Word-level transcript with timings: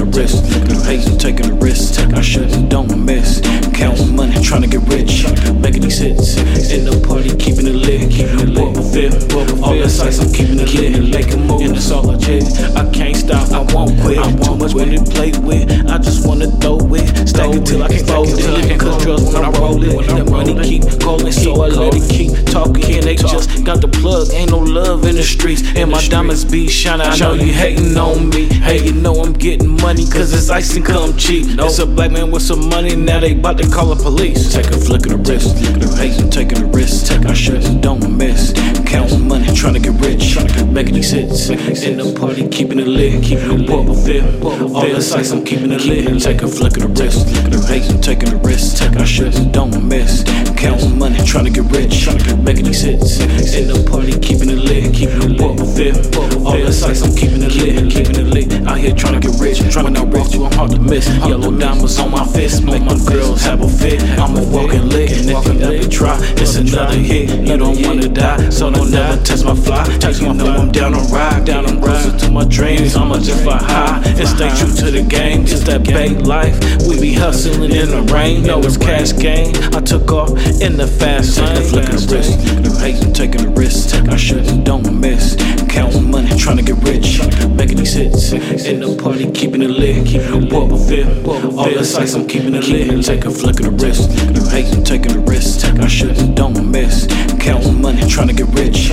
wrist. 0.00 0.44
Hate 0.86 1.06
I'm 1.06 1.18
taking 1.18 1.50
a 1.50 1.54
risk. 1.54 2.00
I 2.14 2.20
shouldn't, 2.20 2.68
don't 2.68 3.04
miss. 3.04 3.40
Counting 3.74 4.16
money, 4.16 4.42
trying 4.42 4.62
to 4.62 4.68
get 4.68 4.82
rich. 4.88 5.24
Making 5.54 5.82
these 5.82 5.98
hits. 5.98 6.36
In 6.72 6.84
the 6.84 7.02
party, 7.06 7.36
keeping 7.36 7.66
it 7.66 7.74
lit. 7.74 8.10
Keeping 8.10 8.40
it 8.40 8.48
lit. 8.48 8.72
Fit. 8.92 9.32
All 9.62 9.74
the 9.74 9.88
sights, 9.88 10.18
I'm 10.20 10.32
keeping 10.32 10.58
it 10.60 10.72
lit. 10.74 11.10
Making 11.10 11.46
moves. 11.46 11.62
And 11.64 11.76
it's 11.76 11.90
all 11.90 12.04
legit. 12.04 12.44
I 12.76 12.88
can't 12.90 13.16
stop, 13.16 13.50
I 13.52 13.60
won't 13.72 14.00
quit. 14.00 14.18
Too 14.44 14.56
much 14.56 14.74
money 14.74 14.98
to 14.98 15.04
play 15.04 15.32
with. 15.38 15.70
I 15.90 15.98
just 15.98 16.26
wanna 16.26 16.50
throw 16.60 16.78
it. 16.94 17.28
Stack 17.28 17.54
it 17.54 17.66
till 17.66 17.82
I 17.82 17.88
can 17.88 18.06
fold 18.06 18.28
it. 18.30 18.80
Cause 18.80 19.02
drugs 19.02 19.34
when 19.34 19.44
I 19.44 19.50
roll 19.58 19.82
it. 19.82 20.06
The 20.06 20.24
money 20.30 20.54
keep 20.62 20.84
calling, 21.00 21.32
so 21.32 21.62
I 21.62 21.68
let 21.68 21.94
it 21.94 22.08
keep 22.08 22.32
talking. 22.46 22.61
Got 23.64 23.80
the 23.80 23.88
plug. 23.88 24.30
Ain't 24.32 24.50
no 24.50 24.58
love 24.58 25.04
in 25.04 25.16
the 25.16 25.22
streets. 25.22 25.62
And 25.76 25.90
my 25.90 26.06
diamonds 26.08 26.44
be 26.44 26.68
shining. 26.68 27.06
I 27.06 27.16
know 27.16 27.34
you 27.34 27.52
hating 27.52 27.96
on 27.96 28.28
me. 28.30 28.46
Hey, 28.46 28.84
you 28.84 28.92
know 28.92 29.14
I'm 29.22 29.32
getting 29.32 29.80
money. 29.80 30.06
Cause 30.06 30.32
it's 30.32 30.50
ice 30.50 30.76
and 30.76 30.84
come 30.84 31.16
cheap. 31.16 31.46
It's 31.58 31.78
a 31.78 31.86
black 31.86 32.10
man 32.10 32.30
with 32.30 32.42
some 32.42 32.68
money. 32.68 32.94
Now 32.96 33.20
they 33.20 33.34
bout 33.34 33.58
to 33.58 33.68
call 33.68 33.94
the 33.94 34.02
police. 34.02 34.52
Take 34.52 34.66
a 34.66 34.78
flick 34.78 35.06
of 35.06 35.12
the 35.12 35.30
wrist. 35.30 35.60
look 35.78 35.98
Hate 35.98 36.20
I'm 36.20 36.30
taking 36.30 36.62
a 36.62 36.66
risk. 36.66 37.06
Take 37.06 37.26
I 37.26 37.34
should 37.34 37.80
don't 37.80 38.16
miss. 38.16 38.52
Counting 38.86 39.26
money, 39.26 39.54
trying 39.54 39.74
to 39.74 39.80
get 39.80 39.98
rich. 40.00 40.36
Making 40.66 40.94
these 40.94 41.10
hits. 41.10 41.48
In 41.48 41.98
the 41.98 42.14
party, 42.18 42.48
keeping 42.48 42.78
it 42.78 42.86
lit. 42.86 43.22
Keeping 43.22 43.62
it 43.62 43.68
lit. 43.68 44.42
All 44.42 44.86
the 44.86 45.00
sights, 45.00 45.30
I'm 45.30 45.44
keeping 45.44 45.72
it 45.72 45.84
lit. 45.84 46.22
Take 46.22 46.42
a 46.42 46.48
flick 46.48 46.76
of 46.76 46.82
the 46.82 47.02
wrist. 47.02 47.28
Hate 47.68 47.90
I'm 47.90 48.00
taking 48.00 48.32
a 48.32 48.36
risk. 48.36 48.71
Don't 49.12 49.86
miss. 49.86 50.24
Counting 50.56 50.98
money, 50.98 51.18
trying 51.26 51.44
to 51.44 51.50
get 51.50 51.70
rich. 51.70 52.08
Making 52.38 52.64
these 52.64 52.80
hits. 52.80 53.20
In 53.54 53.68
the 53.68 53.86
party, 53.90 54.18
keeping 54.18 54.48
it 54.48 54.56
lit. 54.56 54.94
Keeping 54.94 55.20
it 55.20 55.36
lit. 55.36 55.60
Fit. 55.76 56.16
All 56.16 56.56
the 56.56 56.72
sights, 56.72 57.02
I'm 57.02 57.14
keeping 57.14 57.42
it 57.42 57.54
lit. 57.54 57.92
Keeping 57.92 58.16
it 58.16 58.32
lit. 58.32 58.66
Out 58.66 58.78
here 58.78 58.94
trying 58.94 59.20
to 59.20 59.28
get 59.28 59.38
rich. 59.38 59.60
Trying 59.70 59.92
to 59.92 60.04
walk 60.04 60.32
you, 60.32 60.46
I'm 60.46 60.52
hard 60.52 60.70
to 60.70 60.78
miss. 60.78 61.06
Yellow 61.28 61.52
diamonds 61.52 61.98
on 61.98 62.10
my 62.10 62.24
fist. 62.24 62.64
Make 62.64 62.84
my 62.84 62.96
girls 63.04 63.42
have 63.42 63.60
a 63.60 63.68
fit. 63.68 64.02
I'm 64.18 64.34
a 64.34 64.44
walking 64.48 64.88
lick. 64.88 65.10
And 65.10 65.28
if 65.28 65.44
you 65.44 65.60
ever 65.60 65.88
try, 65.88 66.16
it's 66.40 66.56
another 66.56 66.96
hit. 66.96 67.46
You 67.46 67.58
don't 67.58 67.84
wanna 67.84 68.08
die, 68.08 68.48
so 68.48 68.70
don't 68.70 68.90
never 68.90 69.21
test 69.32 69.44
my 69.44 69.54
fly. 69.54 69.84
Tell 69.98 70.12
you 70.12 70.34
know 70.34 70.46
I'm 70.46 70.70
down 70.70 70.94
on 70.94 71.10
ride, 71.10 71.44
down 71.44 71.64
on 71.66 71.80
closer 71.80 72.16
to 72.18 72.30
my 72.30 72.44
dreams. 72.44 72.94
I'ma 72.96 73.16
just 73.16 73.42
fly 73.42 73.58
high 73.58 74.02
and 74.04 74.28
stay 74.28 74.50
true 74.58 74.72
to 74.82 74.90
the 74.90 75.02
game. 75.02 75.46
Just 75.46 75.66
that 75.66 75.84
bait 75.84 76.18
life, 76.22 76.56
we 76.86 77.00
be 77.00 77.12
hustling 77.14 77.72
in 77.72 77.88
the 77.88 78.02
rain. 78.12 78.42
No 78.42 78.60
it's 78.60 78.76
cash 78.76 79.12
game. 79.16 79.54
I 79.72 79.80
took 79.80 80.10
off 80.12 80.30
in 80.60 80.76
the 80.76 80.86
fast 80.86 81.38
lane. 81.38 81.72
Look 81.72 81.84
at 81.84 81.98
the 81.98 82.08
wrist, 82.12 82.32
you 82.64 82.72
hating 82.78 83.12
taking 83.12 83.46
a 83.46 83.50
risk. 83.50 83.94
I 84.08 84.16
shouldn't 84.16 84.64
don't 84.64 85.00
miss. 85.00 85.36
Counting 85.68 86.10
money, 86.10 86.36
trying 86.36 86.58
to 86.58 86.62
get 86.62 86.76
rich, 86.84 87.20
making 87.48 87.78
these 87.78 87.94
hits 87.94 88.32
in 88.32 88.80
the 88.80 88.94
party, 89.02 89.30
keeping 89.32 89.62
it 89.62 89.70
lit. 89.70 90.06
Keeping 90.06 90.44
it 90.44 90.52
what 90.52 90.68
we 90.68 91.02
all 91.56 91.72
the 91.72 91.84
sights 91.84 92.14
I'm 92.14 92.28
keeping 92.28 92.54
it 92.54 92.68
lit. 92.68 93.04
Take 93.04 93.24
a 93.24 93.30
flick 93.30 93.60
of 93.60 93.66
the 93.66 93.72
wrist, 93.82 94.10
you 94.36 94.44
hating 94.50 94.84
taking 94.84 95.16
a 95.16 95.20
risk. 95.20 95.64
I 95.80 95.88
shouldn't 95.88 96.34
don't 96.34 96.70
miss. 96.70 97.06
Counting 97.40 97.80
money, 97.80 98.06
trying 98.06 98.28
to 98.28 98.34
get 98.34 98.48
rich. 98.54 98.90